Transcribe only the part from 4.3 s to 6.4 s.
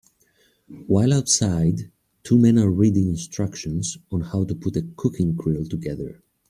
to put a cooking grill together.